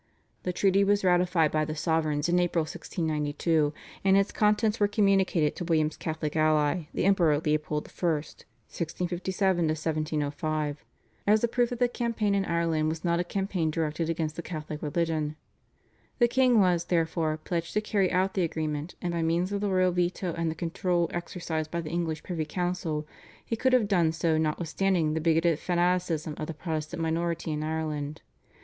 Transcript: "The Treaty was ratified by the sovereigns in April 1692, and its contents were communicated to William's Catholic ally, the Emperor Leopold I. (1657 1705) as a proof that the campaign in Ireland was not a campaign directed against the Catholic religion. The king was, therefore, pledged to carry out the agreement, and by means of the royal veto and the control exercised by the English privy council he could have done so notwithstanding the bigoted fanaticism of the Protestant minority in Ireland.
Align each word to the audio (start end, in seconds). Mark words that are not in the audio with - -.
"The 0.45 0.51
Treaty 0.51 0.83
was 0.83 1.03
ratified 1.03 1.51
by 1.51 1.63
the 1.63 1.75
sovereigns 1.75 2.27
in 2.27 2.39
April 2.39 2.63
1692, 2.63 3.71
and 4.03 4.17
its 4.17 4.31
contents 4.31 4.79
were 4.79 4.87
communicated 4.87 5.55
to 5.57 5.63
William's 5.63 5.95
Catholic 5.95 6.35
ally, 6.35 6.87
the 6.91 7.05
Emperor 7.05 7.37
Leopold 7.37 7.85
I. 7.85 8.09
(1657 8.09 9.67
1705) 9.67 10.83
as 11.27 11.43
a 11.43 11.47
proof 11.47 11.69
that 11.69 11.77
the 11.77 11.87
campaign 11.87 12.33
in 12.33 12.45
Ireland 12.45 12.89
was 12.89 13.05
not 13.05 13.19
a 13.19 13.23
campaign 13.23 13.69
directed 13.69 14.09
against 14.09 14.35
the 14.35 14.41
Catholic 14.41 14.81
religion. 14.81 15.35
The 16.17 16.27
king 16.27 16.59
was, 16.59 16.85
therefore, 16.85 17.37
pledged 17.37 17.75
to 17.75 17.81
carry 17.81 18.11
out 18.11 18.33
the 18.33 18.41
agreement, 18.41 18.95
and 19.03 19.13
by 19.13 19.21
means 19.21 19.51
of 19.51 19.61
the 19.61 19.69
royal 19.69 19.91
veto 19.91 20.33
and 20.33 20.49
the 20.49 20.55
control 20.55 21.11
exercised 21.13 21.69
by 21.69 21.79
the 21.81 21.91
English 21.91 22.23
privy 22.23 22.45
council 22.45 23.05
he 23.45 23.55
could 23.55 23.73
have 23.73 23.87
done 23.87 24.11
so 24.13 24.39
notwithstanding 24.39 25.13
the 25.13 25.21
bigoted 25.21 25.59
fanaticism 25.59 26.33
of 26.39 26.47
the 26.47 26.55
Protestant 26.55 27.03
minority 27.03 27.51
in 27.51 27.61
Ireland. 27.61 28.23